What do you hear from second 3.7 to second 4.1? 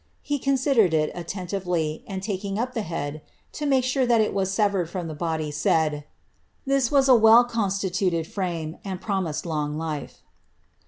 sure